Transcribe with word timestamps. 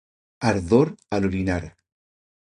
•Ardor 0.49 0.87
al 1.15 1.29
orinar. 1.31 1.63